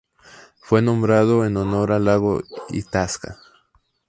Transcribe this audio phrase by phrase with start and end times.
[0.59, 3.37] Fue nombrado en honor al lago Itasca.